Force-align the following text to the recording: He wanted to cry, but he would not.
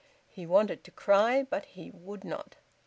He 0.27 0.47
wanted 0.47 0.83
to 0.85 0.89
cry, 0.89 1.43
but 1.47 1.63
he 1.65 1.91
would 1.91 2.23
not. 2.23 2.55